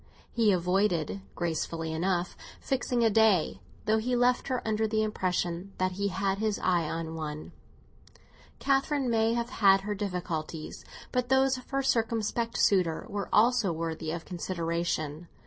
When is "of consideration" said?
14.09-15.27